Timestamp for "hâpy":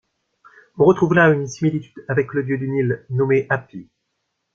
3.51-3.87